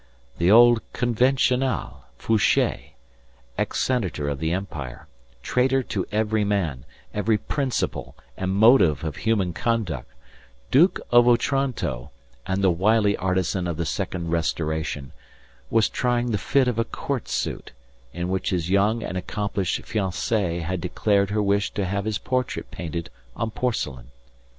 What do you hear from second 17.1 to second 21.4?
suit, in which his young and accomplished fiancée had declared